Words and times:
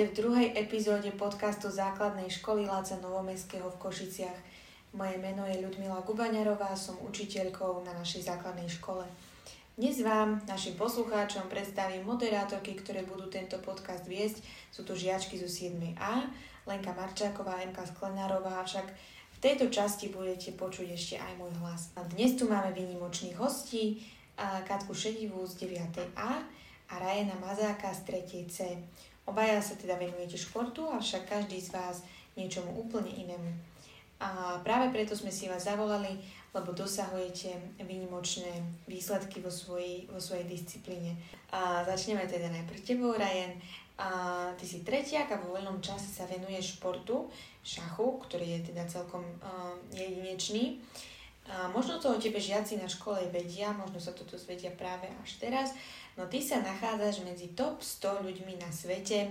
Vítajte 0.00 0.16
v 0.16 0.24
druhej 0.32 0.48
epizóde 0.56 1.12
podcastu 1.12 1.68
Základnej 1.68 2.32
školy 2.32 2.64
Láca 2.64 2.96
Novomestského 3.04 3.68
v 3.68 3.76
Košiciach. 3.84 4.40
Moje 4.96 5.20
meno 5.20 5.44
je 5.44 5.60
Ľudmila 5.60 6.00
Gubaňarová, 6.08 6.72
som 6.72 6.96
učiteľkou 7.04 7.84
na 7.84 7.92
našej 7.92 8.32
základnej 8.32 8.64
škole. 8.64 9.04
Dnes 9.76 10.00
vám, 10.00 10.40
našim 10.48 10.80
poslucháčom, 10.80 11.52
predstavím 11.52 12.08
moderátorky, 12.08 12.80
ktoré 12.80 13.04
budú 13.04 13.28
tento 13.28 13.60
podcast 13.60 14.08
viesť. 14.08 14.40
Sú 14.72 14.88
to 14.88 14.96
žiačky 14.96 15.36
zo 15.36 15.44
7A, 15.44 16.32
Lenka 16.64 16.96
Marčáková, 16.96 17.60
Emka 17.60 17.84
Sklenárová, 17.84 18.64
avšak 18.64 18.88
v 19.36 19.38
tejto 19.44 19.68
časti 19.68 20.08
budete 20.08 20.56
počuť 20.56 20.96
ešte 20.96 21.20
aj 21.20 21.36
môj 21.36 21.52
hlas. 21.60 21.92
A 22.00 22.08
dnes 22.08 22.40
tu 22.40 22.48
máme 22.48 22.72
výnimočných 22.72 23.36
hostí, 23.36 24.00
Katku 24.64 24.96
Šedivú 24.96 25.44
z 25.44 25.68
9A 25.68 26.30
a 26.88 26.94
Rajena 26.96 27.36
Mazáka 27.36 27.92
z 27.92 28.00
3C. 28.08 28.80
Obaja 29.30 29.62
sa 29.62 29.78
teda 29.78 29.94
venujete 29.94 30.34
športu, 30.34 30.90
avšak 30.90 31.30
každý 31.30 31.62
z 31.62 31.70
vás 31.70 32.02
niečomu 32.34 32.74
úplne 32.74 33.14
inému. 33.14 33.50
A 34.18 34.58
práve 34.66 34.90
preto 34.90 35.14
sme 35.14 35.30
si 35.30 35.46
vás 35.46 35.70
zavolali, 35.70 36.18
lebo 36.50 36.74
dosahujete 36.74 37.78
výnimočné 37.78 38.50
výsledky 38.90 39.38
vo 39.38 39.48
svojej, 39.48 40.10
vo 40.10 40.18
svojej 40.18 40.50
disciplíne. 40.50 41.14
A 41.54 41.86
začneme 41.86 42.26
teda 42.26 42.50
najprv 42.50 42.82
tebou, 42.82 43.14
Ryan. 43.14 43.54
A 44.02 44.08
ty 44.58 44.66
si 44.66 44.82
tretiak 44.82 45.30
a 45.30 45.38
vo 45.38 45.54
voľnom 45.54 45.78
čase 45.78 46.10
sa 46.10 46.26
venuješ 46.26 46.82
športu, 46.82 47.30
šachu, 47.62 48.26
ktorý 48.26 48.58
je 48.58 48.74
teda 48.74 48.82
celkom 48.90 49.22
uh, 49.22 49.78
jedinečný. 49.94 50.82
A 51.48 51.72
možno 51.72 51.96
to 51.96 52.12
o 52.12 52.20
tebe 52.20 52.36
žiaci 52.36 52.76
na 52.76 52.86
škole 52.86 53.24
vedia, 53.32 53.72
možno 53.72 53.96
sa 53.96 54.12
to 54.12 54.22
dozvedia 54.28 54.70
práve 54.76 55.08
až 55.24 55.40
teraz, 55.40 55.72
No 56.20 56.28
ty 56.28 56.42
sa 56.44 56.60
nachádzaš 56.60 57.24
medzi 57.24 57.54
top 57.56 57.80
100 57.80 58.26
ľuďmi 58.26 58.60
na 58.60 58.68
svete 58.68 59.30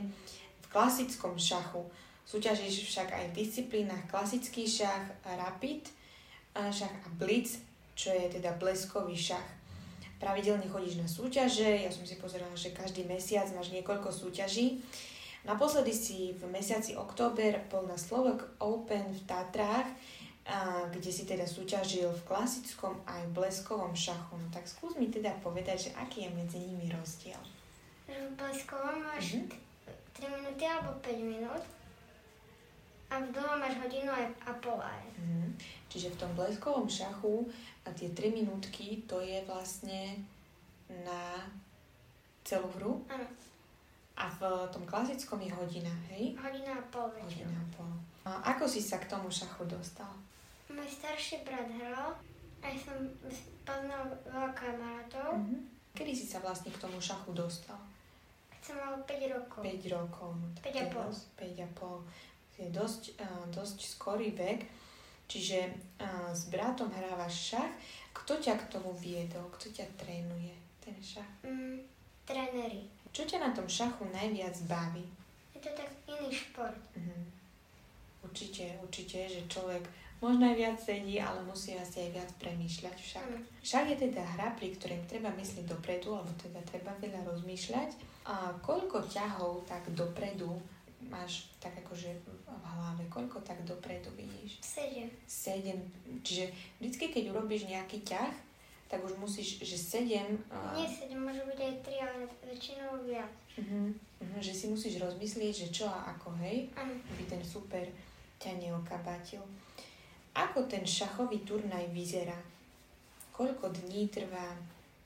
v 0.58 0.66
klasickom 0.73 1.36
šachu. 1.38 1.86
Súťažíš 2.25 2.89
však 2.89 3.14
aj 3.14 3.25
v 3.30 3.38
disciplínach 3.45 4.09
klasický 4.09 4.66
šach, 4.66 5.06
rapid 5.22 5.86
šach 6.56 6.89
a 6.89 7.08
blitz, 7.14 7.61
čo 7.94 8.09
je 8.09 8.42
teda 8.42 8.58
bleskový 8.58 9.14
šach. 9.14 9.45
Pravidelne 10.17 10.66
chodíš 10.66 10.98
na 10.98 11.05
súťaže, 11.05 11.86
ja 11.86 11.94
som 11.94 12.02
si 12.09 12.17
pozerala, 12.17 12.58
že 12.58 12.76
každý 12.76 13.05
mesiac 13.05 13.45
máš 13.53 13.70
niekoľko 13.70 14.11
súťaží. 14.11 14.81
Naposledy 15.45 15.94
si 15.95 16.33
v 16.36 16.50
mesiaci 16.52 16.98
október 16.98 17.70
bol 17.72 17.86
na 17.86 17.95
Slovak 17.95 18.50
Open 18.59 19.14
v 19.14 19.22
Tatrách, 19.30 19.88
kde 20.89 21.11
si 21.14 21.30
teda 21.30 21.45
súťažil 21.45 22.09
v 22.09 22.25
klasickom 22.25 22.97
aj 23.05 23.22
bleskovom 23.38 23.94
šachu. 23.94 24.33
No 24.33 24.47
tak 24.50 24.66
skús 24.66 24.97
mi 24.97 25.14
teda 25.14 25.38
povedať, 25.45 25.89
že 25.89 25.92
aký 25.94 26.25
je 26.25 26.31
medzi 26.33 26.58
nimi 26.58 26.89
rozdiel. 26.89 27.38
V 28.09 28.33
bleskovom 28.33 29.05
máš 29.05 29.38
mm-hmm. 29.38 29.53
3 30.17 30.36
minúty 30.42 30.64
alebo 30.66 30.97
5 31.05 31.22
minút 31.22 31.64
a 33.09 33.16
v 33.22 33.27
dlhom 33.30 33.58
máš 33.61 33.77
hodinu 33.77 34.09
a 34.17 34.52
pol 34.58 34.81
aj. 34.81 35.05
Mm-hmm. 35.22 35.50
Čiže 35.89 36.14
v 36.14 36.20
tom 36.22 36.31
bleskovom 36.33 36.89
šachu 36.89 37.45
a 37.86 37.94
tie 37.94 38.09
3 38.09 38.33
minútky 38.33 39.05
to 39.05 39.22
je 39.22 39.45
vlastne 39.45 40.25
na 41.05 41.45
celú 42.42 42.70
hru? 42.81 42.94
Áno. 43.05 43.25
A 44.20 44.25
v 44.27 44.42
tom 44.73 44.83
klasickom 44.83 45.39
je 45.39 45.53
hodina, 45.53 45.94
hej? 46.11 46.36
Hodina 46.36 46.75
a 46.75 46.83
pol. 46.92 47.08
Hodina 47.08 47.55
a 47.55 47.66
pol. 47.72 47.94
A 48.25 48.58
ako 48.58 48.67
si 48.67 48.81
sa 48.81 49.00
k 49.00 49.08
tomu 49.08 49.31
šachu 49.31 49.64
dostal? 49.70 50.09
Môj 50.70 50.86
starší 50.86 51.42
brat 51.42 51.66
hral, 51.66 52.14
aj 52.62 52.75
som 52.78 52.98
poznal 53.66 54.06
veľa 54.25 54.53
kamarátov. 54.53 55.42
Mm-hmm. 55.42 55.61
Kedy 55.98 56.14
si 56.14 56.26
sa 56.30 56.39
vlastne 56.39 56.70
k 56.70 56.81
tomu 56.81 57.02
šachu 57.02 57.34
dostal? 57.34 57.78
Keď 58.53 58.61
som 58.61 58.76
mal 58.78 58.95
5 59.02 59.34
rokov. 59.34 59.61
5 59.66 59.95
rokov. 59.95 60.30
No, 60.38 60.48
5 60.61 60.70
a 60.70 60.86
pol. 60.94 61.09
5 61.09 61.66
a 61.66 61.70
pol. 61.73 61.98
Je 62.60 62.67
dosť, 62.70 63.04
uh, 63.17 63.45
dosť 63.49 63.77
skorý 63.98 64.36
vek. 64.36 64.67
Čiže 65.30 65.60
uh, 66.02 66.30
s 66.33 66.49
bratom 66.54 66.93
hrávaš 66.93 67.55
šach. 67.55 67.73
Kto 68.14 68.38
ťa 68.38 68.60
k 68.61 68.70
tomu 68.70 68.93
viedol? 68.93 69.48
Kto 69.54 69.73
ťa 69.73 69.86
trénuje 69.98 70.54
ten 70.83 70.98
šach? 71.02 71.45
Mm, 71.45 71.82
tréneri. 72.27 72.86
Čo 73.10 73.26
ťa 73.26 73.42
na 73.42 73.49
tom 73.55 73.66
šachu 73.66 74.05
najviac 74.14 74.54
baví? 74.70 75.05
Je 75.55 75.60
to 75.64 75.72
tak 75.73 75.89
iný 76.05 76.30
šport. 76.30 76.77
Mm-hmm. 76.93 77.23
Určite, 78.20 78.76
určite, 78.83 79.26
že 79.26 79.42
človek 79.48 79.88
možno 80.19 80.47
aj 80.52 80.55
viac 80.55 80.77
sedí, 80.80 81.19
ale 81.19 81.39
musí 81.47 81.75
asi 81.75 82.07
aj 82.07 82.11
viac 82.15 82.30
premýšľať 82.39 82.95
však. 82.95 83.27
Však 83.63 83.83
je 83.91 83.97
teda 84.07 84.23
hra, 84.23 84.55
pri 84.55 84.75
ktorej 84.75 84.99
treba 85.07 85.31
myslieť 85.35 85.65
dopredu, 85.67 86.15
alebo 86.15 86.31
teda 86.39 86.59
treba 86.67 86.91
veľa 86.99 87.23
rozmýšľať. 87.27 87.89
A 88.27 88.53
koľko 88.61 89.07
ťahov 89.07 89.65
tak 89.65 89.87
dopredu 89.95 90.59
máš 91.07 91.47
tak 91.63 91.71
akože 91.80 92.11
v 92.11 92.27
hlave, 92.45 93.07
koľko 93.07 93.39
tak 93.41 93.63
dopredu 93.63 94.11
vidíš? 94.19 94.59
Sedem. 94.59 95.09
Sedem. 95.23 95.80
Čiže 96.21 96.51
vždycky, 96.83 97.09
keď 97.09 97.23
urobíš 97.31 97.71
nejaký 97.71 98.03
ťah, 98.03 98.36
tak 98.89 99.05
už 99.05 99.15
musíš, 99.21 99.61
že 99.61 99.77
sedem... 99.77 100.41
Uh... 100.49 100.73
Nie 100.73 100.89
sedem, 100.89 101.21
môže 101.21 101.45
byť 101.45 101.59
aj 101.61 101.75
tri, 101.86 101.95
ale 102.01 102.25
väčšinou 102.41 103.05
viac. 103.05 103.30
Uh-huh, 103.53 103.93
uh-huh, 103.93 104.41
že 104.41 104.49
si 104.49 104.65
musíš 104.65 104.97
rozmyslieť, 104.97 105.53
že 105.53 105.67
čo 105.69 105.86
a 105.86 106.09
ako, 106.17 106.33
hej? 106.41 106.73
Aby 106.73 107.23
ten 107.30 107.41
super 107.45 107.86
ťa 108.41 108.57
neokabatil. 108.57 109.45
Ako 110.39 110.64
ten 110.72 110.88
šachový 110.88 111.44
turnaj 111.44 111.92
vyzerá? 111.92 112.39
Koľko 113.36 113.76
dní 113.76 114.08
trvá? 114.08 114.55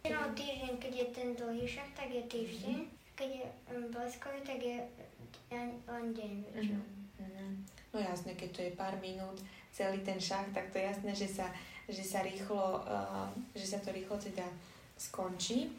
No 0.06 0.30
týždeň, 0.38 0.78
keď 0.78 0.94
je 0.94 1.08
ten 1.10 1.30
dlhý 1.34 1.66
šach, 1.66 1.90
tak 1.98 2.14
je 2.14 2.22
týždeň. 2.30 2.78
Mm-hmm. 2.86 3.18
Keď 3.18 3.30
je 3.42 3.46
um, 3.74 3.90
bleskový, 3.90 4.46
tak 4.46 4.62
je 4.62 4.78
len 5.50 6.06
deň 6.14 6.32
väčšinou. 6.54 6.86
Mm-hmm. 7.18 7.52
No 7.94 7.98
jasné, 7.98 8.38
keď 8.38 8.50
to 8.54 8.62
je 8.62 8.72
pár 8.78 8.94
minút, 9.02 9.42
celý 9.74 10.06
ten 10.06 10.22
šach, 10.22 10.46
tak 10.54 10.70
to 10.70 10.78
je 10.78 10.86
jasné, 10.86 11.12
že 11.18 11.30
sa, 11.30 11.50
že 11.90 12.04
sa 12.06 12.22
rýchlo, 12.22 12.86
uh, 12.86 13.30
že 13.58 13.66
sa 13.66 13.82
to 13.82 13.90
rýchlo 13.90 14.22
teda 14.22 14.46
skončí. 14.98 15.74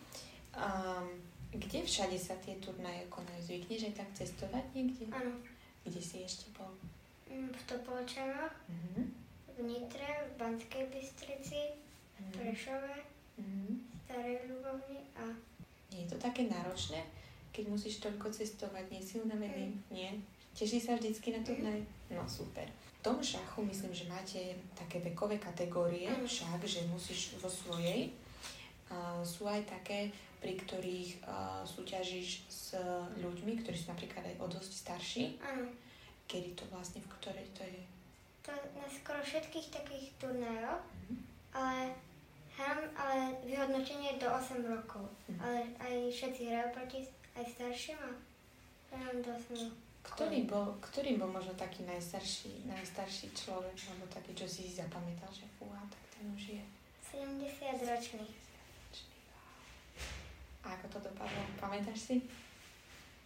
Um, 0.54 1.14
kde 1.54 1.86
všade 1.86 2.18
sa 2.18 2.34
tie 2.42 2.58
turnaje 2.58 3.06
konajú? 3.06 3.38
Zvykneš 3.38 3.94
aj 3.94 3.94
tak 4.02 4.10
cestovať 4.18 4.66
niekde? 4.74 5.06
Áno. 5.14 5.38
Kde 5.86 6.00
si 6.02 6.26
ešte 6.26 6.50
bol? 6.58 6.70
Mm, 7.30 7.54
v 7.54 7.62
Topolčanoch. 7.70 8.54
Mm-hmm 8.66 9.13
Nitre, 9.64 10.28
v 10.28 10.32
Banskej 10.36 10.84
Bystrici, 10.92 11.72
v 11.72 12.20
mm. 12.20 12.32
Prešove, 12.36 12.94
mm. 13.40 13.72
Starej 14.04 14.38
Ľubovni 14.46 15.00
a... 15.16 15.24
Je 15.88 16.04
to 16.10 16.20
také 16.20 16.44
náročné, 16.46 17.00
keď 17.54 17.64
musíš 17.72 18.04
toľko 18.04 18.28
cestovať, 18.28 18.84
nie 18.92 19.00
si 19.00 19.16
unavený? 19.18 19.72
Mm. 19.72 19.78
Nie? 19.88 20.10
Teší 20.54 20.78
sa 20.78 20.94
vždycky 20.94 21.32
na 21.32 21.40
turnaj? 21.40 21.80
Mm. 21.80 22.20
No 22.20 22.22
super. 22.28 22.68
V 23.00 23.00
tom 23.00 23.18
šachu 23.20 23.64
myslím, 23.68 23.92
že 23.92 24.08
máte 24.08 24.40
také 24.76 25.00
vekové 25.00 25.40
kategórie, 25.40 26.08
mm. 26.12 26.28
však, 26.28 26.60
že 26.64 26.84
musíš 26.92 27.40
vo 27.40 27.48
svojej. 27.48 28.12
Uh, 28.92 29.24
sú 29.24 29.48
aj 29.48 29.64
také, 29.64 30.12
pri 30.44 30.60
ktorých 30.60 31.24
uh, 31.24 31.64
súťažíš 31.64 32.44
s 32.52 32.76
ľuďmi, 33.16 33.64
ktorí 33.64 33.76
sú 33.80 33.88
napríklad 33.90 34.28
aj 34.28 34.36
o 34.44 34.46
dosť 34.46 34.72
starší. 34.76 35.24
Áno. 35.40 35.72
Kedy 36.28 36.52
to 36.52 36.64
vlastne, 36.68 37.00
v 37.00 37.08
ktorej 37.16 37.48
to 37.56 37.64
je? 37.64 37.93
To 38.44 38.52
na 38.52 38.86
skoro 38.92 39.24
všetkých 39.24 39.72
takých 39.72 40.06
turnajoch, 40.20 40.84
mm-hmm. 40.84 41.18
ale 41.56 41.96
hrám 42.60 42.80
ale 42.92 43.16
vyhodnotenie 43.48 44.20
do 44.20 44.28
8 44.28 44.60
rokov. 44.68 45.08
Mm-hmm. 45.08 45.40
Ale 45.40 45.58
aj 45.80 45.94
všetci 46.12 46.42
hrajú 46.52 46.68
proti 46.76 46.98
aj 47.34 47.44
starším 47.56 47.98
a 48.04 48.10
hrám 48.92 49.16
do 49.24 49.30
8 49.32 49.64
rokov. 49.64 49.80
Ktorý 50.04 50.44
bol, 50.44 50.76
ktorý 50.84 51.16
bol 51.16 51.32
možno 51.32 51.56
taký 51.56 51.88
najstarší, 51.88 52.68
najstarší 52.68 53.32
človek, 53.32 53.72
alebo 53.88 54.04
taký, 54.12 54.36
čo 54.36 54.44
si 54.44 54.68
zapamätal, 54.68 55.32
že 55.32 55.48
fúha, 55.56 55.80
tak 55.88 56.02
ten 56.12 56.28
už 56.28 56.60
je... 56.60 56.62
70 57.00 57.48
ročný. 57.88 58.28
A 60.60 60.76
ako 60.76 60.86
to 60.92 60.98
dopadlo? 61.08 61.40
Pamätáš 61.56 62.12
si? 62.12 62.16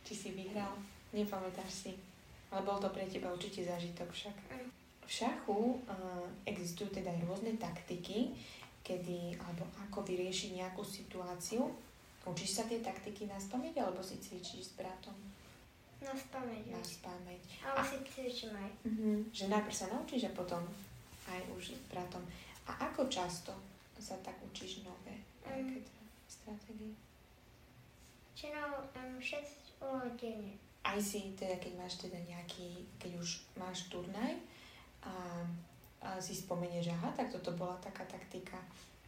Či 0.07 0.15
si 0.15 0.29
vyhral? 0.39 0.79
Nepamätáš 1.11 1.71
si? 1.71 1.93
Ale 2.55 2.63
bol 2.63 2.79
to 2.79 2.95
pre 2.95 3.11
teba 3.11 3.35
určite 3.35 3.67
zážitok 3.67 4.09
však. 4.15 4.37
Mm. 4.55 4.78
V 5.09 5.11
šachu 5.25 5.81
uh, 5.89 6.29
existujú 6.45 6.93
teda 6.93 7.09
aj 7.09 7.25
rôzne 7.25 7.57
taktiky, 7.57 8.37
kedy, 8.85 9.41
alebo 9.41 9.65
ako 9.89 10.05
vyriešiť 10.05 10.61
nejakú 10.61 10.85
situáciu. 10.85 11.65
Učíš 12.29 12.61
sa 12.61 12.65
tie 12.69 12.85
taktiky 12.85 13.25
na 13.25 13.41
spameť, 13.41 13.81
alebo 13.81 14.05
si 14.05 14.21
cvičíš 14.21 14.69
s 14.69 14.73
bratom? 14.77 15.17
Na 16.05 16.13
spameť. 16.13 16.65
Na 16.69 16.83
spameť. 16.85 17.43
Ale 17.65 17.81
si 17.89 17.97
cvičím 18.05 18.53
aj. 18.53 18.71
Uh-huh. 18.85 19.25
Že 19.33 19.45
najprv 19.49 19.75
sa 19.75 19.89
naučíš 19.89 20.29
a 20.29 20.37
potom 20.37 20.61
aj 21.25 21.41
už 21.57 21.73
s 21.73 21.83
bratom. 21.89 22.21
A 22.69 22.93
ako 22.93 23.09
často 23.09 23.57
sa 23.97 24.15
tak 24.21 24.37
učíš 24.45 24.85
nové 24.85 25.17
um, 25.49 25.81
stratégie? 26.29 26.93
Činou 28.37 28.85
um, 28.93 29.17
6 29.17 29.81
hodiny. 29.81 30.55
Aj 30.85 31.01
si 31.01 31.33
teda, 31.35 31.57
keď 31.57 31.73
máš 31.81 31.97
teda 31.99 32.21
nejaký, 32.29 32.87
keď 33.01 33.19
už 33.19 33.43
máš 33.59 33.91
turnaj, 33.91 34.37
a, 35.03 35.45
a 36.03 36.21
si 36.21 36.35
spomenie, 36.35 36.83
že 36.83 36.95
aha, 36.95 37.11
tak 37.15 37.31
toto 37.31 37.55
bola 37.55 37.75
taká 37.79 38.05
taktika, 38.07 38.59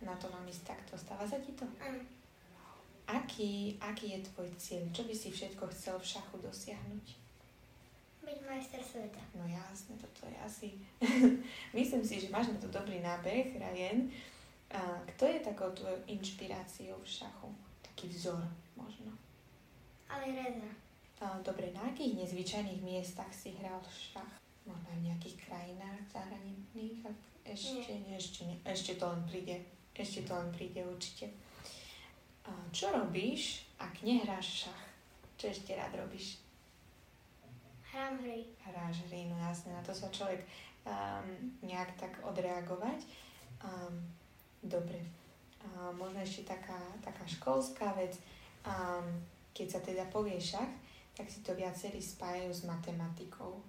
na 0.01 0.17
to 0.17 0.29
mám 0.33 0.47
ísť 0.49 0.73
takto. 0.73 0.97
Stáva 0.97 1.29
sa 1.29 1.37
ti 1.39 1.53
to? 1.53 1.67
Aký, 3.11 3.77
aký 3.83 4.17
je 4.17 4.27
tvoj 4.33 4.49
cieľ? 4.57 4.87
Čo 4.95 5.03
by 5.05 5.15
si 5.15 5.29
všetko 5.35 5.67
chcel 5.75 5.99
v 5.99 6.11
šachu 6.15 6.37
dosiahnuť? 6.41 7.07
Byť 8.23 8.39
majster 8.47 8.81
sveta. 8.81 9.19
No 9.35 9.45
jasne, 9.45 9.99
toto 9.99 10.31
je 10.31 10.39
asi... 10.41 10.69
Myslím 11.77 12.07
si, 12.07 12.23
že 12.23 12.33
máš 12.33 12.55
na 12.55 12.59
to 12.63 12.71
dobrý 12.71 13.03
nábeh, 13.03 13.59
Ryan. 13.59 14.07
A 14.71 15.03
kto 15.15 15.27
je 15.27 15.43
takou 15.43 15.69
tvojou 15.75 15.99
inšpiráciou 16.07 17.03
v 17.03 17.09
šachu? 17.11 17.51
Taký 17.83 18.09
vzor 18.15 18.41
možno. 18.79 19.11
Ale 20.07 20.31
Reza. 20.31 20.71
A, 21.21 21.37
dobre, 21.45 21.75
na 21.75 21.85
akých 21.91 22.25
nezvyčajných 22.25 22.81
miestach 22.81 23.29
si 23.35 23.53
hral 23.59 23.83
šach? 23.91 24.40
Možno 24.69 24.91
v 24.97 25.05
nejakých 25.09 25.37
krajinách 25.49 26.01
zahraničných? 26.13 27.05
Ak 27.09 27.19
ešte 27.45 27.93
nie, 28.05 28.15
ešte 28.17 28.41
nie. 28.47 28.57
Ešte 28.63 28.93
to 29.01 29.05
len 29.09 29.23
príde. 29.25 29.57
Ešte 29.97 30.25
to 30.25 30.33
len 30.37 30.49
príde 30.53 30.81
určite. 30.85 31.33
A 32.47 32.53
čo 32.73 32.89
robíš, 32.93 33.69
ak 33.77 34.01
nehráš 34.01 34.67
šach? 34.67 34.85
Čo 35.37 35.53
ešte 35.53 35.77
rád 35.77 35.93
robíš? 35.97 36.41
Hrám 37.91 38.23
hry. 38.23 38.47
Hráš 38.63 39.03
hry, 39.11 39.27
no 39.27 39.37
jasne, 39.41 39.75
na 39.75 39.83
to 39.83 39.91
sa 39.91 40.09
človek 40.15 40.47
um, 40.87 41.27
nejak 41.65 41.91
tak 41.99 42.13
odreagovať. 42.23 43.03
Um, 43.61 43.99
dobre. 44.63 45.03
Um, 45.61 45.99
možno 45.99 46.23
ešte 46.23 46.49
taká, 46.49 46.79
taká 47.05 47.25
školská 47.27 47.93
vec. 47.99 48.17
Um, 48.65 49.21
keď 49.53 49.67
sa 49.69 49.81
teda 49.83 50.05
povie 50.09 50.39
šach, 50.41 50.71
tak 51.13 51.29
si 51.29 51.43
to 51.45 51.53
viacerí 51.53 52.01
spájajú 52.01 52.49
s 52.49 52.63
matematikou. 52.65 53.61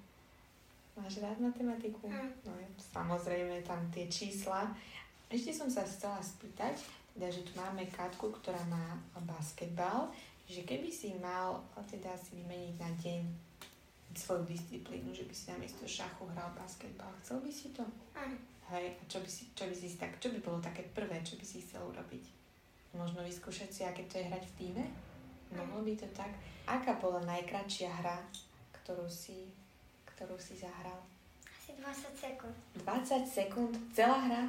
Máš 1.02 1.18
rád 1.18 1.42
matematiku? 1.42 2.06
Mm. 2.06 2.30
No 2.46 2.54
samozrejme, 2.78 3.66
tam 3.66 3.82
tie 3.90 4.06
čísla. 4.06 4.70
Ešte 5.34 5.50
som 5.50 5.66
sa 5.66 5.82
chcela 5.82 6.22
spýtať, 6.22 6.78
teda, 7.18 7.28
že 7.34 7.42
tu 7.42 7.58
máme 7.58 7.90
Katku, 7.90 8.30
ktorá 8.30 8.62
má 8.70 8.94
basketbal, 9.26 10.14
že 10.46 10.62
keby 10.62 10.94
si 10.94 11.18
mal 11.18 11.58
teda 11.90 12.14
si 12.14 12.38
vymeniť 12.38 12.76
na 12.78 12.90
deň 13.02 13.22
svoju 14.14 14.44
disciplínu, 14.44 15.10
že 15.16 15.24
by 15.24 15.34
si 15.34 15.46
namiesto 15.50 15.88
šachu 15.88 16.28
hral 16.36 16.52
basketbal. 16.54 17.10
Chcel 17.24 17.40
by 17.40 17.52
si 17.52 17.68
to? 17.72 17.84
Áno. 18.14 18.36
Hej, 18.72 18.96
a 18.96 19.04
čo 19.08 19.20
by, 19.20 19.28
si, 19.28 19.52
čo 19.52 19.68
by 19.68 19.76
si 19.76 20.00
tak, 20.00 20.16
čo 20.24 20.32
by 20.32 20.40
bolo 20.40 20.60
také 20.64 20.88
prvé, 20.96 21.20
čo 21.24 21.36
by 21.36 21.44
si 21.44 21.60
chcel 21.60 21.84
urobiť? 21.92 22.24
Možno 22.96 23.24
vyskúšať 23.24 23.70
si, 23.72 23.82
aké 23.84 24.08
to 24.08 24.20
je 24.20 24.28
hrať 24.28 24.44
v 24.48 24.56
týme? 24.60 24.84
Mohlo 25.52 25.84
by 25.84 25.94
to 26.00 26.08
tak? 26.16 26.32
Aká 26.64 26.96
bola 26.96 27.20
najkračšia 27.28 27.92
hra, 27.92 28.16
ktorú 28.80 29.08
si, 29.12 29.52
ktorú 30.22 30.38
si 30.38 30.54
zahral? 30.62 31.02
Asi 31.50 31.74
20 31.74 32.14
sekúnd. 32.14 32.54
20 32.86 33.26
sekúnd, 33.26 33.74
celá 33.90 34.22
hra? 34.30 34.44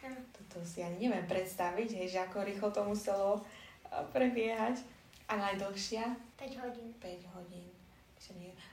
Áno. 0.00 0.16
Toto 0.32 0.64
si 0.64 0.80
ani 0.80 0.96
neviem 0.96 1.28
predstaviť, 1.28 1.92
hej, 1.92 2.16
že 2.16 2.24
ako 2.24 2.40
rýchlo 2.40 2.72
to 2.72 2.80
muselo 2.88 3.44
a, 3.92 4.00
prebiehať. 4.16 4.80
A 5.28 5.36
najdlhšia? 5.36 6.16
5 6.40 6.64
hodín. 6.64 6.88
5 6.96 7.36
hodín. 7.36 7.68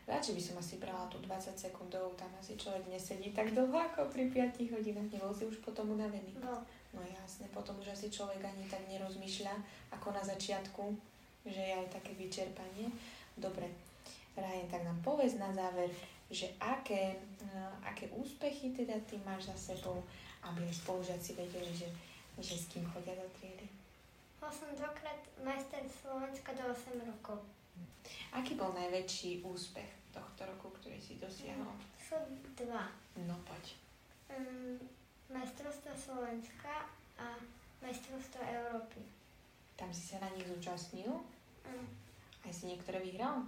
Radšej 0.08 0.40
by 0.40 0.44
som 0.44 0.56
asi 0.56 0.80
brala 0.80 1.04
tú 1.12 1.20
20 1.20 1.52
sekundovú, 1.52 2.16
tam 2.16 2.32
asi 2.40 2.56
človek 2.56 2.88
nesedí 2.88 3.36
tak 3.36 3.52
dlho 3.52 3.76
ako 3.76 4.08
pri 4.08 4.32
5 4.32 4.56
hodinách. 4.72 5.12
Nebol 5.12 5.36
si 5.36 5.44
už 5.44 5.60
potom 5.60 5.92
unavený? 5.92 6.32
Bol. 6.40 6.64
No 6.96 7.04
jasne, 7.04 7.52
potom 7.52 7.76
už 7.84 7.92
asi 7.92 8.08
človek 8.08 8.40
ani 8.40 8.64
tak 8.72 8.88
nerozmýšľa 8.88 9.52
ako 9.92 10.16
na 10.16 10.24
začiatku, 10.24 10.96
že 11.44 11.60
je 11.60 11.74
aj 11.76 11.88
také 11.92 12.16
vyčerpanie. 12.16 12.88
Dobre, 13.36 13.68
Ryan, 14.38 14.68
tak 14.70 14.82
nám 14.86 15.00
povedz 15.02 15.36
na 15.42 15.50
záver, 15.54 15.90
že 16.30 16.54
aké, 16.62 17.18
uh, 17.42 17.74
aké 17.84 18.08
úspechy 18.14 18.72
teda 18.76 19.00
ty 19.10 19.18
máš 19.26 19.50
za 19.50 19.74
sebou, 19.74 20.04
aby 20.46 20.68
spolužiaci 20.70 21.34
vedeli, 21.34 21.72
že, 21.74 21.90
že 22.40 22.56
s 22.56 22.70
kým 22.70 22.86
chodia 22.88 23.18
do 23.18 23.28
triedy. 23.40 23.68
Bol 24.38 24.54
som 24.54 24.70
dvakrát 24.78 25.18
majster 25.42 25.82
Slovenska 25.90 26.54
do 26.54 26.70
8 26.70 27.10
rokov. 27.10 27.42
Aký 28.32 28.54
bol 28.54 28.72
najväčší 28.74 29.42
úspech 29.44 29.90
tohto 30.14 30.46
roku, 30.46 30.70
ktorý 30.78 30.98
si 31.02 31.18
dosiahol? 31.18 31.74
Sú 31.98 32.18
dva. 32.54 32.90
No 33.26 33.36
poď. 33.44 33.74
Um, 34.30 34.78
majstrovstvo 35.34 35.92
Slovenska 35.98 36.88
a 37.18 37.28
majstrovstvo 37.82 38.40
Európy. 38.46 39.02
Tam 39.78 39.90
si 39.94 40.04
sa 40.10 40.22
na 40.22 40.30
nich 40.34 40.46
zúčastnil? 40.48 41.12
Um, 41.12 41.86
Aj 42.46 42.52
si 42.54 42.70
niektoré 42.70 43.02
vyhral? 43.02 43.46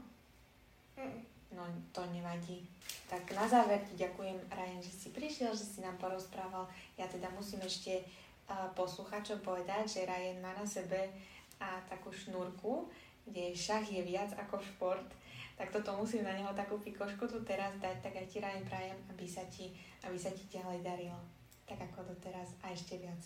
Um, 0.99 1.29
No 1.51 1.65
to 1.91 2.05
nevadí. 2.13 2.61
Tak 3.09 3.33
na 3.33 3.49
záver 3.49 3.81
ti 3.81 3.97
ďakujem, 3.97 4.37
Ryan, 4.53 4.81
že 4.85 4.93
si 4.93 5.09
prišiel, 5.09 5.49
že 5.57 5.65
si 5.65 5.81
nám 5.81 5.97
porozprával. 5.97 6.69
Ja 6.93 7.09
teda 7.09 7.25
musím 7.33 7.65
ešte 7.65 8.05
uh, 8.05 8.69
posluchačom 8.77 9.41
povedať, 9.41 9.89
že 9.89 10.05
Ryan 10.05 10.45
má 10.45 10.53
na 10.53 10.65
sebe 10.69 11.09
uh, 11.09 11.81
takú 11.89 12.13
šnúrku, 12.13 12.85
kde 13.25 13.57
šach 13.57 13.85
je 13.89 14.01
viac 14.05 14.29
ako 14.37 14.61
šport. 14.61 15.09
Tak 15.57 15.73
toto 15.73 15.97
musím 15.97 16.21
na 16.21 16.37
neho 16.37 16.53
takú 16.53 16.77
pikošku 16.77 17.25
tu 17.25 17.41
teraz 17.41 17.73
dať, 17.81 17.97
tak 18.05 18.13
aj 18.13 18.29
ti 18.29 18.37
Ryan 18.37 18.63
prajem, 18.69 18.97
aby 19.09 19.25
sa 19.25 19.41
ti, 19.49 19.73
aby 20.05 20.15
sa 20.21 20.29
ti 20.29 20.45
ďalej 20.53 20.85
darilo. 20.85 21.19
Tak 21.65 21.81
ako 21.81 22.13
doteraz 22.13 22.53
a 22.61 22.69
ešte 22.69 23.01
viac. 23.01 23.19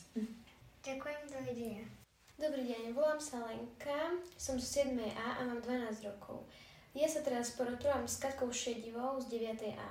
ďakujem, 0.88 1.28
dovidenia. 1.28 1.86
Dobrý 2.40 2.66
deň, 2.66 2.96
volám 2.96 3.22
sa 3.22 3.46
Lenka, 3.46 4.16
som 4.40 4.58
z 4.58 4.88
7A 4.90 5.14
a 5.14 5.46
mám 5.46 5.62
12 5.62 6.08
rokov. 6.08 6.48
Ja 6.94 7.10
sa 7.10 7.26
teraz 7.26 7.50
porozprávam 7.58 8.06
s 8.06 8.22
Katkou 8.22 8.54
Šedivou 8.54 9.18
z 9.18 9.26
9A. 9.34 9.90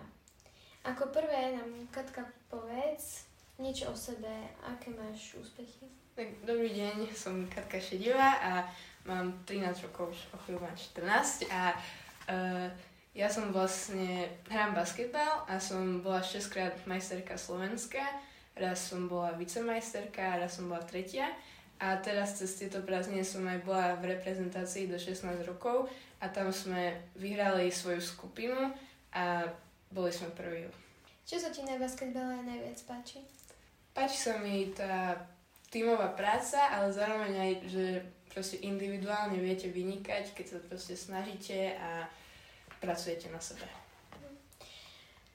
Ako 0.86 1.10
prvé 1.10 1.50
nám 1.58 1.90
Katka 1.90 2.22
povedz 2.46 3.26
niečo 3.58 3.90
o 3.90 3.96
sebe, 3.98 4.30
aké 4.62 4.94
máš 4.94 5.34
úspechy. 5.34 5.90
Tak, 6.14 6.46
dobrý 6.46 6.70
deň, 6.70 7.10
som 7.10 7.42
Katka 7.50 7.82
Šedivá 7.82 8.38
a 8.38 8.52
mám 9.02 9.34
13 9.50 9.90
rokov, 9.90 10.14
už 10.14 10.30
o 10.30 10.38
chvíľu 10.46 10.62
mám 10.62 10.78
14 10.78 11.50
a 11.50 11.74
uh, 11.74 12.70
ja 13.18 13.26
som 13.26 13.50
vlastne, 13.50 14.30
hrám 14.46 14.70
basketbal 14.70 15.42
a 15.50 15.58
som 15.58 16.06
bola 16.06 16.22
6 16.22 16.38
krát 16.54 16.78
majsterka 16.86 17.34
Slovenska, 17.34 18.06
raz 18.54 18.78
som 18.78 19.10
bola 19.10 19.34
vicemajsterka, 19.34 20.38
raz 20.38 20.54
som 20.54 20.70
bola 20.70 20.86
tretia 20.86 21.34
a 21.82 21.98
teraz 21.98 22.38
cez 22.38 22.54
tieto 22.54 22.78
prázdniny 22.86 23.26
som 23.26 23.42
aj 23.42 23.58
bola 23.66 23.98
v 23.98 24.14
reprezentácii 24.14 24.86
do 24.86 24.94
16 24.94 25.26
rokov 25.50 25.90
a 26.22 26.30
tam 26.30 26.54
sme 26.54 27.10
vyhrali 27.18 27.74
svoju 27.74 27.98
skupinu 27.98 28.70
a 29.10 29.42
boli 29.90 30.14
sme 30.14 30.30
prví. 30.30 30.70
Čo 31.26 31.42
sa 31.42 31.50
ti 31.50 31.66
na 31.66 31.74
basketbale 31.76 32.46
najviac 32.46 32.78
páči? 32.86 33.18
Páči 33.90 34.18
sa 34.30 34.38
mi 34.38 34.70
tá 34.70 35.18
tímová 35.68 36.14
práca, 36.14 36.70
ale 36.70 36.94
zároveň 36.94 37.32
aj, 37.34 37.52
že 37.68 37.84
proste 38.30 38.62
individuálne 38.62 39.36
viete 39.42 39.68
vynikať, 39.68 40.32
keď 40.32 40.46
sa 40.46 40.58
proste 40.64 40.94
snažíte 40.96 41.76
a 41.76 42.06
pracujete 42.80 43.28
na 43.28 43.42
sebe. 43.42 43.66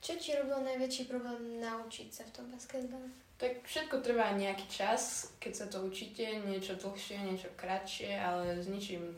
Čo 0.02 0.16
ti 0.16 0.34
robil 0.40 0.64
najväčší 0.64 1.04
problém 1.12 1.60
naučiť 1.60 2.10
sa 2.16 2.24
v 2.24 2.32
tom 2.32 2.46
basketbale? 2.48 3.12
Tak 3.38 3.70
všetko 3.70 4.02
trvá 4.02 4.34
nejaký 4.34 4.66
čas, 4.66 5.30
keď 5.38 5.54
sa 5.54 5.66
to 5.70 5.86
učíte, 5.86 6.42
niečo 6.48 6.74
dlhšie, 6.74 7.22
niečo 7.22 7.54
kratšie, 7.54 8.18
ale 8.18 8.58
s 8.58 8.66
ničím 8.66 9.14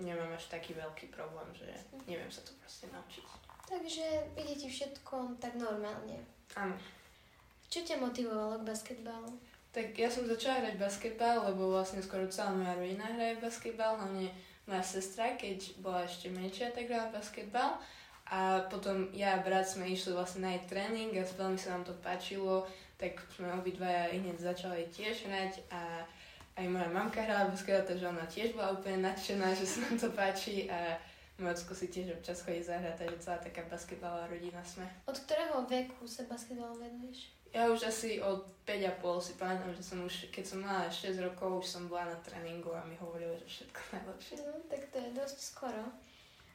nemám 0.00 0.32
až 0.34 0.50
taký 0.50 0.74
veľký 0.74 1.10
problém, 1.12 1.48
že 1.54 1.68
neviem 2.06 2.30
sa 2.30 2.42
to 2.46 2.52
proste 2.62 2.86
naučiť. 2.90 3.24
Takže 3.68 4.06
ide 4.40 4.54
ti 4.56 4.68
všetko 4.72 5.36
tak 5.36 5.60
normálne. 5.60 6.24
Áno. 6.56 6.72
Čo 7.68 7.84
ťa 7.84 8.00
motivovalo 8.00 8.64
k 8.64 8.68
basketbalu? 8.72 9.28
Tak 9.76 9.92
ja 9.92 10.08
som 10.08 10.24
začala 10.24 10.64
hrať 10.64 10.80
basketbal, 10.80 11.52
lebo 11.52 11.68
vlastne 11.76 12.00
skoro 12.00 12.24
celá 12.32 12.56
moja 12.56 12.72
rodina 12.72 13.04
hraje 13.04 13.36
basketbal, 13.36 14.00
hlavne 14.00 14.32
moja 14.64 14.80
sestra, 14.80 15.36
keď 15.36 15.76
bola 15.84 16.08
ešte 16.08 16.32
menšia, 16.32 16.72
tak 16.72 16.88
hrala 16.88 17.12
basketbal. 17.12 17.76
A 18.32 18.64
potom 18.72 19.12
ja 19.12 19.36
a 19.36 19.44
brat 19.44 19.68
sme 19.68 19.88
išli 19.88 20.16
vlastne 20.16 20.48
na 20.48 20.56
jej 20.56 20.64
tréning 20.68 21.12
a 21.16 21.24
veľmi 21.24 21.60
sa 21.60 21.76
nám 21.76 21.84
to 21.84 21.96
páčilo, 22.00 22.64
tak 23.00 23.20
sme 23.32 23.52
obidvaja 23.56 24.12
hneď 24.16 24.36
začali 24.36 24.88
tiež 24.92 25.28
hrať 25.28 25.52
a 25.72 26.04
aj 26.58 26.66
moja 26.66 26.90
mamka 26.90 27.22
hrala 27.22 27.54
basketbal, 27.54 27.86
takže 27.86 28.04
ona 28.10 28.26
tiež 28.26 28.58
bola 28.58 28.74
úplne 28.74 29.06
nadšená, 29.06 29.54
že 29.54 29.64
sa 29.64 29.78
nám 29.86 29.96
to 30.02 30.08
páči 30.10 30.66
a 30.66 30.98
môj 31.38 31.54
ocko 31.54 31.72
si 31.78 31.86
tiež 31.86 32.18
občas 32.18 32.42
chodí 32.42 32.58
zahrať, 32.58 32.98
takže 32.98 33.22
celá 33.22 33.38
taká 33.38 33.62
basketbalová 33.70 34.26
rodina 34.26 34.58
sme. 34.66 34.82
Od 35.06 35.14
ktorého 35.14 35.62
veku 35.70 36.02
sa 36.10 36.26
basketbalu 36.26 36.82
venuješ? 36.82 37.30
Ja 37.54 37.70
už 37.72 37.88
asi 37.88 38.20
od 38.20 38.44
5,5 38.68 39.24
si 39.24 39.32
pamätám, 39.40 39.72
že 39.72 39.80
som 39.80 40.04
už, 40.04 40.28
keď 40.28 40.44
som 40.44 40.58
mala 40.60 40.90
6 40.92 41.16
rokov, 41.24 41.64
už 41.64 41.66
som 41.66 41.88
bola 41.88 42.12
na 42.12 42.18
tréningu 42.20 42.74
a 42.76 42.84
mi 42.84 42.98
hovorili, 43.00 43.38
že 43.40 43.46
všetko 43.48 43.78
najlepšie. 43.94 44.34
No, 44.44 44.52
tak 44.68 44.82
to 44.92 44.96
je 45.00 45.10
dosť 45.16 45.38
skoro. 45.40 45.82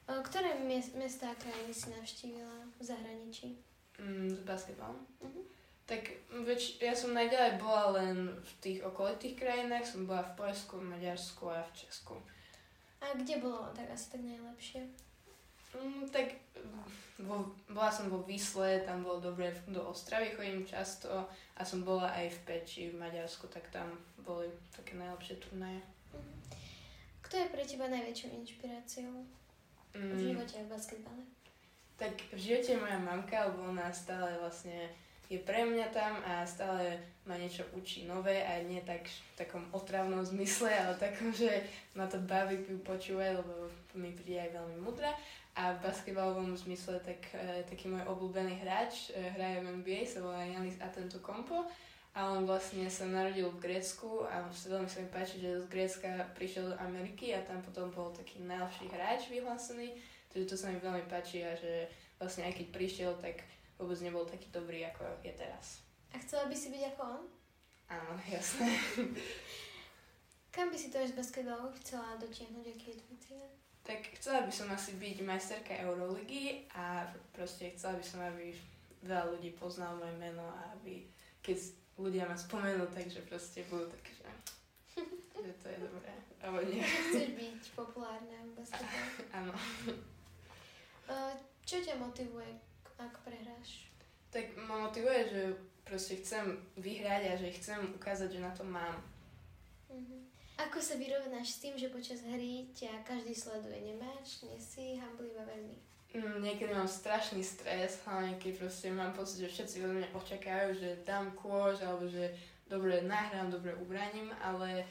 Ktoré 0.03 0.60
miest, 0.67 0.93
mesta 1.00 1.31
a 1.31 1.39
krajiny 1.39 1.74
si 1.74 1.88
navštívila 1.95 2.67
v 2.75 2.81
zahraničí? 2.83 3.48
Mm, 3.98 4.36
s 4.36 4.39
basketbalom. 4.43 5.00
Mhm. 5.24 5.52
Tak 5.84 6.00
väč, 6.48 6.80
ja 6.80 6.96
som 6.96 7.12
najďalej 7.12 7.60
bola 7.60 8.00
len 8.00 8.32
v 8.40 8.52
tých 8.63 8.80
okolitých 8.88 9.36
krajinách, 9.36 9.84
som 9.84 10.08
bola 10.08 10.24
v 10.24 10.36
Poľsku, 10.40 10.80
v 10.80 10.96
Maďarsku 10.96 11.44
a 11.52 11.60
v 11.60 11.72
Česku. 11.75 12.16
A 13.04 13.12
kde 13.20 13.44
bolo 13.44 13.68
tak 13.75 13.92
asi 13.92 14.16
tak 14.16 14.24
najlepšie? 14.24 14.88
Mm, 15.75 16.08
tak 16.08 16.40
vo, 17.20 17.52
bola 17.68 17.92
som 17.92 18.08
vo 18.08 18.24
Vysle, 18.24 18.80
tam 18.88 19.04
bolo 19.04 19.20
dobre, 19.20 19.52
do 19.68 19.84
Ostravy 19.84 20.32
chodím 20.32 20.63
často 20.63 21.28
a 21.58 21.62
som 21.68 21.84
bola 21.84 22.16
aj 22.16 22.32
v 22.32 22.40
Peči 22.48 22.82
v 22.88 23.04
Maďarsku, 23.04 23.52
tak 23.52 23.68
tam 23.68 23.92
boli 24.24 24.48
také 24.72 24.96
najlepšie 24.96 25.36
turnaje. 25.44 25.84
Mhm. 26.16 26.34
Kto 27.28 27.34
je 27.44 27.48
pre 27.52 27.63
teba 27.68 27.86
najväčšou 27.92 28.30
inšpiráciou 28.40 29.13
v 29.20 29.34
Mm, 29.94 30.18
živote 30.18 30.58
a 30.58 30.66
v 30.66 30.74
basketbale? 30.74 31.24
Tak 32.02 32.18
v 32.34 32.40
živote 32.42 32.82
moja 32.82 32.98
mamka, 32.98 33.46
lebo 33.46 33.70
ona 33.70 33.94
stále 33.94 34.34
vlastne 34.42 34.90
je 35.32 35.39
pre 35.39 35.63
mňa 35.65 35.88
tam 35.89 36.20
a 36.27 36.44
stále 36.44 37.00
ma 37.24 37.39
niečo 37.39 37.63
učí 37.72 38.03
nové 38.03 38.44
a 38.44 38.60
nie 38.68 38.84
tak 38.84 39.08
v 39.08 39.34
takom 39.39 39.63
otravnom 39.72 40.20
zmysle, 40.22 40.68
ale 40.70 41.00
takom, 41.00 41.32
že 41.32 41.63
ma 41.96 42.03
to 42.06 42.20
baví 42.20 42.60
ju 42.68 42.77
počúvať, 42.84 43.39
lebo 43.39 43.72
mi 43.96 44.12
príde 44.12 44.44
aj 44.44 44.51
veľmi 44.60 44.77
mudrá. 44.84 45.15
A 45.53 45.77
v 45.77 45.86
basketbalovom 45.86 46.58
zmysle 46.58 46.98
tak, 47.06 47.30
e, 47.38 47.62
taký 47.70 47.86
môj 47.86 48.01
obľúbený 48.10 48.65
hráč 48.65 49.13
e, 49.13 49.22
hraje 49.38 49.62
v 49.62 49.70
NBA, 49.80 50.01
sa 50.10 50.25
volá 50.25 50.42
Janis 50.42 50.82
Kompo 51.22 51.70
a 52.18 52.30
on 52.34 52.46
vlastne 52.46 52.89
sa 52.89 53.06
narodil 53.06 53.50
v 53.53 53.62
Grécku 53.62 54.25
a 54.25 54.46
veľmi 54.50 54.89
sa 54.89 55.01
mi 55.01 55.10
páči, 55.13 55.42
že 55.42 55.62
z 55.62 55.68
Grécka 55.70 56.10
prišiel 56.34 56.74
do 56.74 56.77
Ameriky 56.82 57.38
a 57.38 57.46
tam 57.46 57.62
potom 57.62 57.94
bol 57.94 58.10
taký 58.13 58.42
najlepší 58.42 58.86
hráč 58.89 59.30
vyhlásený, 59.30 59.94
takže 60.30 60.50
to 60.50 60.56
sa 60.58 60.70
mi 60.74 60.77
veľmi 60.82 61.06
páči 61.06 61.46
a 61.46 61.53
že 61.53 61.89
vlastne 62.18 62.50
aj 62.50 62.53
keď 62.58 62.68
prišiel, 62.74 63.12
tak 63.22 63.42
vôbec 63.84 64.00
nebol 64.00 64.24
taký 64.24 64.48
dobrý, 64.48 64.88
ako 64.88 65.04
je 65.20 65.36
teraz. 65.36 65.84
A 66.16 66.18
chcela 66.24 66.48
by 66.48 66.56
si 66.56 66.72
byť 66.72 66.96
ako 66.96 67.02
on? 67.20 67.24
Áno, 67.92 68.16
jasné. 68.32 68.72
Kam 70.56 70.72
by 70.72 70.78
si 70.80 70.88
to 70.88 71.04
z 71.04 71.12
basketbalu 71.12 71.68
chcela 71.84 72.16
dotiahnuť, 72.16 72.66
aký 72.72 72.96
je 72.96 72.98
tvoj 73.04 73.18
cieľ? 73.20 73.50
Tak 73.84 74.00
chcela 74.16 74.48
by 74.48 74.54
som 74.56 74.72
asi 74.72 74.96
byť 74.96 75.18
majsterka 75.28 75.75
Euroligy 75.84 76.72
a 76.72 77.04
proste 77.36 77.75
chcela 77.75 78.00
by 78.00 78.06
som, 78.06 78.24
aby 78.24 78.56
veľa 79.04 79.36
ľudí 79.36 79.52
poznalo 79.60 80.00
moje 80.00 80.16
meno 80.16 80.48
a 80.48 80.72
aby 80.80 81.04
keď 81.44 81.60
ľudia 82.00 82.24
ma 82.24 82.40
spomenú, 82.40 82.88
takže 82.96 83.28
proste 83.28 83.68
budú 83.68 83.92
také, 83.92 84.12
že, 84.16 84.30
že 85.44 85.52
to 85.60 85.66
je 85.68 85.78
dobré. 85.84 86.13
Alebo 86.40 86.63
nie. 86.63 86.80
Chceš 86.80 87.36
byť 87.36 87.62
populárna 87.75 88.40
v 88.48 88.52
basketbale? 88.56 89.12
Áno. 89.44 89.54
Čo 91.68 91.84
ťa 91.84 92.00
motivuje, 92.00 92.48
ak 93.00 93.13
prehráš? 93.25 93.89
Tak 94.33 94.57
ma 94.67 94.89
motivuje, 94.89 95.19
že 95.29 95.41
proste 95.85 96.17
chcem 96.21 96.57
vyhrať 96.79 97.21
a 97.29 97.33
že 97.38 97.55
chcem 97.59 97.79
ukázať, 97.93 98.29
že 98.33 98.39
na 98.41 98.51
to 98.55 98.63
mám. 98.65 98.97
Uh-huh. 99.93 100.21
Ako 100.57 100.81
sa 100.81 100.97
vyrovnáš 100.97 101.57
s 101.57 101.62
tým, 101.62 101.75
že 101.77 101.93
počas 101.93 102.25
hry 102.25 102.69
ťa 102.73 103.05
každý 103.05 103.35
sleduje? 103.35 103.93
Nemáš? 103.93 104.41
Nie 104.47 104.57
si 104.57 104.97
hamblivá 104.97 105.45
veľmi? 105.45 105.93
Mm, 106.13 106.45
niekedy 106.45 106.69
mám 106.77 106.85
strašný 106.85 107.41
stres, 107.41 107.97
hlavne 108.05 108.38
keď 108.38 108.62
proste 108.62 108.93
mám 108.93 109.17
pocit, 109.17 109.41
že 109.41 109.50
všetci 109.50 109.81
od 109.81 109.91
mňa 109.97 110.07
očakajú, 110.13 110.67
že 110.77 111.01
dám 111.01 111.33
kôž, 111.33 111.81
alebo 111.81 112.05
že 112.05 112.29
dobre 112.69 113.01
nahrám, 113.01 113.50
dobre 113.50 113.73
ubraním, 113.81 114.29
ale 114.38 114.85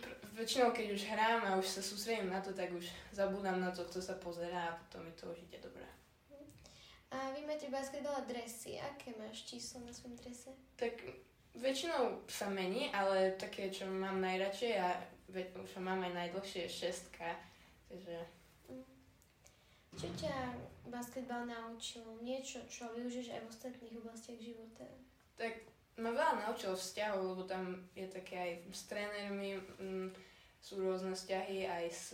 pr- 0.00 0.16
väčšinou 0.40 0.72
keď 0.72 0.86
už 0.88 1.02
hrám 1.12 1.40
a 1.44 1.60
už 1.60 1.68
sa 1.68 1.84
sústredím 1.84 2.32
na 2.32 2.40
to, 2.40 2.56
tak 2.56 2.72
už 2.72 2.88
zabudám 3.12 3.60
na 3.60 3.68
to, 3.68 3.84
kto 3.84 4.00
sa 4.00 4.16
pozerá 4.16 4.72
a 4.72 4.76
potom 4.80 5.04
mi 5.04 5.12
to 5.12 5.28
už 5.28 5.38
ide 5.52 5.60
dobré. 5.60 5.84
A 7.16 7.32
vy 7.32 7.48
máte 7.48 7.72
basketbal 7.72 8.28
dresy. 8.28 8.76
Aké 8.76 9.16
máš 9.16 9.48
číslo 9.48 9.80
na 9.80 9.92
svojom 9.96 10.20
drese? 10.20 10.52
Tak 10.76 11.00
Väčšinou 11.56 12.20
sa 12.28 12.52
mení, 12.52 12.92
ale 12.92 13.32
také, 13.40 13.72
čo 13.72 13.88
mám 13.88 14.20
najradšej 14.20 14.72
a 14.76 14.92
už 15.32 15.80
mám 15.80 16.04
aj 16.04 16.12
najdlhšie 16.12 16.68
je 16.68 16.76
šestka, 16.84 17.32
takže... 17.88 18.16
Mm. 18.68 18.84
Čo 19.96 20.08
ťa 20.20 20.36
basketbal 20.92 21.48
naučil? 21.48 22.04
Niečo, 22.20 22.60
čo 22.68 22.92
využiješ 22.92 23.32
aj 23.32 23.40
v 23.40 23.48
ostatných 23.48 23.96
oblastiach 23.96 24.36
života? 24.36 24.84
Tak 25.40 25.64
ma 25.96 26.12
veľa 26.12 26.44
naučil 26.44 26.76
vzťahov, 26.76 27.24
lebo 27.32 27.42
tam 27.48 27.88
je 27.96 28.04
také 28.04 28.36
aj 28.36 28.52
s 28.76 28.82
trénermi, 28.92 29.56
mm, 29.80 30.08
sú 30.60 30.84
rôzne 30.84 31.16
vzťahy, 31.16 31.64
aj 31.64 31.84
s 31.88 32.04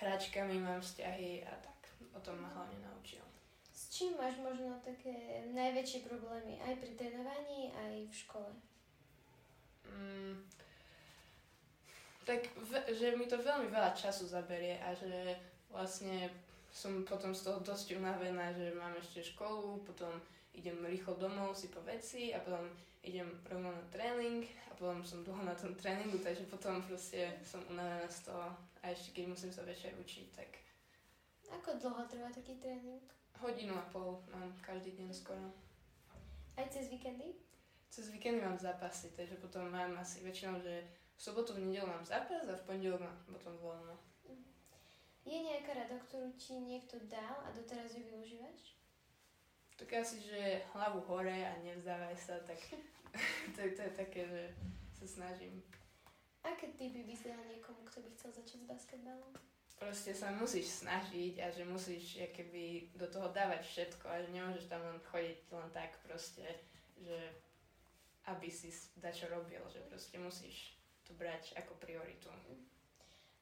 hračkami 0.00 0.56
mám 0.64 0.80
vzťahy 0.80 1.44
a 1.44 1.52
tak. 1.60 1.80
O 2.16 2.18
tom 2.24 2.40
ma 2.40 2.48
hlavne 2.56 2.80
naučil. 2.80 3.25
Čím 3.96 4.12
máš 4.20 4.36
možno 4.44 4.76
také 4.84 5.40
najväčšie 5.56 6.04
problémy 6.04 6.60
aj 6.60 6.84
pri 6.84 6.92
trénovaní, 7.00 7.72
aj 7.72 8.04
v 8.04 8.12
škole? 8.12 8.52
Mm, 9.88 10.44
tak, 12.28 12.44
že 12.92 13.16
mi 13.16 13.24
to 13.24 13.40
veľmi 13.40 13.72
veľa 13.72 13.96
času 13.96 14.28
zaberie 14.28 14.76
a 14.84 14.92
že 14.92 15.40
vlastne 15.72 16.28
som 16.68 17.08
potom 17.08 17.32
z 17.32 17.48
toho 17.48 17.64
dosť 17.64 17.96
unavená, 17.96 18.52
že 18.52 18.76
mám 18.76 18.92
ešte 19.00 19.32
školu, 19.32 19.80
potom 19.88 20.12
idem 20.52 20.76
rýchlo 20.84 21.16
domov 21.16 21.56
si 21.56 21.72
po 21.72 21.80
veci 21.80 22.36
a 22.36 22.44
potom 22.44 22.68
idem 23.00 23.32
rovno 23.48 23.72
na 23.72 23.84
tréning 23.88 24.44
a 24.68 24.76
potom 24.76 25.00
som 25.08 25.24
dlho 25.24 25.40
na 25.40 25.56
tom 25.56 25.72
tréningu, 25.72 26.20
takže 26.20 26.44
potom 26.52 26.84
proste 26.84 27.32
som 27.40 27.64
unavená 27.72 28.04
z 28.12 28.28
toho 28.28 28.52
a 28.84 28.92
ešte 28.92 29.16
keď 29.16 29.24
musím 29.32 29.56
sa 29.56 29.64
večer 29.64 29.96
učiť, 29.96 30.26
tak... 30.36 30.52
Ako 31.48 31.80
dlho 31.80 32.04
trvá 32.04 32.28
taký 32.28 32.60
tréning? 32.60 33.00
Hodinu 33.40 33.76
a 33.76 33.84
pol 33.92 34.16
mám 34.32 34.48
každý 34.64 34.96
deň 34.96 35.12
skoro. 35.12 35.52
Aj 36.56 36.64
cez 36.72 36.88
víkendy? 36.88 37.36
Cez 37.92 38.08
víkendy 38.08 38.40
mám 38.40 38.56
zápasy, 38.58 39.12
takže 39.12 39.36
potom 39.36 39.68
mám 39.68 39.92
asi 40.00 40.24
väčšinou, 40.24 40.56
že 40.60 40.88
v 41.16 41.20
sobotu, 41.20 41.52
v 41.52 41.68
nedelu 41.68 41.84
mám 41.84 42.04
zápas 42.04 42.48
a 42.48 42.56
v 42.56 42.64
pondelok 42.64 43.04
mám 43.04 43.16
potom 43.28 43.56
voľno. 43.60 43.96
Mhm. 44.24 44.44
Je 45.28 45.38
nejaká 45.52 45.76
rada, 45.76 46.00
ktorú 46.08 46.32
ti 46.40 46.56
niekto 46.56 46.96
dal 47.12 47.44
a 47.44 47.52
doteraz 47.52 47.92
ju 47.92 48.08
využívaš? 48.08 48.76
Tak 49.76 49.92
asi, 49.92 50.24
že 50.24 50.64
hlavu 50.72 51.04
hore 51.04 51.36
a 51.44 51.52
nevzdávaj 51.60 52.16
sa, 52.16 52.40
tak 52.40 52.56
to, 53.54 53.60
to 53.60 53.80
je 53.84 53.92
také, 53.92 54.24
že 54.24 54.42
sa 54.96 55.06
snažím. 55.20 55.60
Aké 56.40 56.72
typy 56.72 57.04
by 57.04 57.12
si 57.12 57.28
dal 57.28 57.44
niekomu, 57.44 57.84
kto 57.84 58.00
by 58.00 58.08
chcel 58.16 58.30
začať 58.32 58.64
s 58.64 58.68
basketbalom? 58.70 59.34
Proste 59.76 60.16
sa 60.16 60.32
musíš 60.32 60.84
snažiť 60.84 61.40
a 61.44 61.52
že 61.52 61.68
musíš 61.68 62.16
keby 62.32 62.96
do 62.96 63.06
toho 63.06 63.28
dávať 63.28 63.62
všetko 63.64 64.04
a 64.08 64.20
že 64.24 64.32
nemôžeš 64.32 64.66
tam 64.72 64.80
len 64.80 64.98
chodiť 65.04 65.38
len 65.52 65.68
tak 65.72 66.00
proste, 66.02 66.48
že 67.00 67.16
aby 68.26 68.50
si 68.50 68.72
dačo 68.98 69.30
robil, 69.30 69.62
že 69.70 69.84
proste 69.86 70.18
musíš 70.18 70.74
to 71.06 71.14
brať 71.14 71.54
ako 71.54 71.78
prioritu. 71.78 72.26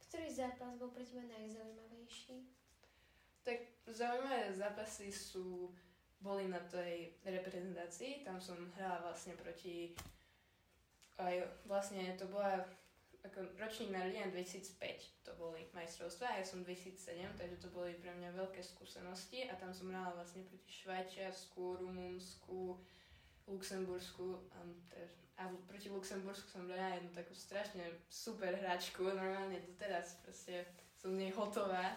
Ktorý 0.04 0.28
zápas 0.28 0.76
bol 0.76 0.92
pre 0.92 1.02
teba 1.02 1.24
najzaujímavejší? 1.24 2.44
Tak 3.42 3.58
zaujímavé 3.88 4.52
zápasy 4.52 5.08
sú, 5.08 5.72
boli 6.20 6.48
na 6.48 6.60
tej 6.68 7.16
reprezentácii, 7.24 8.24
tam 8.24 8.40
som 8.40 8.56
hrala 8.76 9.00
vlastne 9.04 9.36
proti, 9.36 9.96
aj 11.16 11.44
vlastne 11.64 12.16
to 12.16 12.28
bola 12.28 12.64
ako 13.24 13.56
ročník 13.56 13.88
narodenia 13.88 14.28
2005 14.28 15.24
to 15.24 15.32
boli 15.40 15.64
majstrovstvá, 15.72 16.36
ja 16.36 16.44
som 16.44 16.60
2007, 16.60 17.24
takže 17.40 17.56
to 17.56 17.72
boli 17.72 17.96
pre 17.96 18.12
mňa 18.12 18.36
veľké 18.36 18.60
skúsenosti 18.60 19.48
a 19.48 19.56
tam 19.56 19.72
som 19.72 19.88
hrala 19.88 20.12
vlastne 20.12 20.44
proti 20.44 20.68
Švajčiarsku, 20.68 21.80
Rumunsku, 21.80 22.76
Luxembursku 23.48 24.44
a, 24.52 24.58
a 25.40 25.42
proti 25.64 25.88
Luxembursku 25.88 26.52
som 26.52 26.68
hrala 26.68 27.00
jednu 27.00 27.16
takú 27.16 27.32
strašne 27.32 27.96
super 28.12 28.52
hračku, 28.60 29.08
normálne 29.08 29.56
doteraz 29.64 30.20
proste 30.20 30.68
som 31.00 31.16
z 31.16 31.24
nej 31.24 31.32
hotová, 31.32 31.96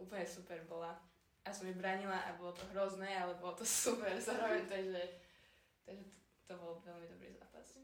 úplne 0.00 0.24
super 0.24 0.60
bola. 0.64 0.96
A 1.44 1.52
som 1.52 1.68
ju 1.68 1.76
branila 1.76 2.24
a 2.24 2.36
bolo 2.40 2.56
to 2.56 2.64
hrozné, 2.72 3.12
ale 3.12 3.36
bolo 3.36 3.52
to 3.52 3.68
super 3.84 4.16
zároveň, 4.16 4.64
takže, 4.64 5.00
takže 5.84 6.04
to, 6.08 6.12
to 6.48 6.52
bol 6.56 6.80
veľmi 6.84 7.04
dobrý 7.08 7.36
zápas. 7.36 7.76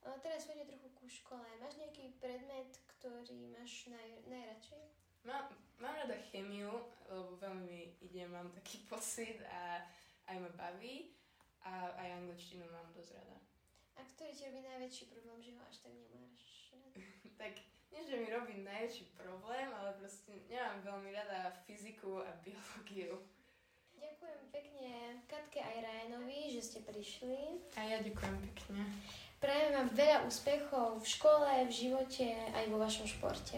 Teraz 0.00 0.48
poďme 0.48 0.64
trochu 0.64 0.88
ku 0.96 1.04
škole. 1.08 1.44
Máš 1.60 1.76
nejaký 1.76 2.16
predmet, 2.16 2.72
ktorý 2.96 3.52
máš 3.52 3.92
naj, 3.92 4.24
najradšej? 4.24 4.82
Mám, 5.28 5.52
mám 5.76 5.94
rada 5.96 6.16
chemiu, 6.32 6.72
lebo 7.04 7.36
veľmi 7.36 8.00
ide, 8.00 8.24
mám 8.24 8.48
taký 8.56 8.80
pocit 8.92 9.36
a 9.44 9.84
aj 10.32 10.36
ma 10.40 10.50
baví. 10.56 11.12
A 11.60 11.92
aj 11.92 12.24
angličtinu 12.24 12.64
mám 12.72 12.88
dosť 12.96 13.20
rada. 13.20 13.36
A 13.92 14.00
ktorý 14.16 14.32
ti 14.32 14.48
robí 14.48 14.64
najväčší 14.64 15.04
problém, 15.12 15.38
že 15.44 15.52
ho 15.52 15.62
až 15.68 15.76
tak 15.84 15.92
nemáš 15.92 16.44
rada? 16.72 16.88
tak 17.44 17.54
nie, 17.92 18.00
že 18.08 18.16
mi 18.16 18.26
robí 18.32 18.54
najväčší 18.64 19.04
problém, 19.12 19.68
ale 19.76 19.92
proste 20.00 20.40
nemám 20.48 20.80
veľmi 20.80 21.10
rada 21.12 21.52
fyziku 21.68 22.24
a 22.24 22.32
biológiu. 22.40 23.20
Ďakujem 24.00 24.40
pekne 24.48 24.92
Katke 25.28 25.60
aj 25.60 25.76
Rajanovi, 25.84 26.48
že 26.48 26.64
ste 26.64 26.80
prišli. 26.80 27.60
A 27.76 27.80
ja 27.84 27.96
ďakujem 28.00 28.36
pekne. 28.40 28.80
Prajem 29.40 29.72
vám 29.72 29.88
veľa 29.96 30.18
úspechov 30.28 31.00
v 31.00 31.06
škole, 31.08 31.48
v 31.64 31.72
živote 31.72 32.28
aj 32.52 32.64
vo 32.68 32.76
vašom 32.76 33.08
športe. 33.08 33.56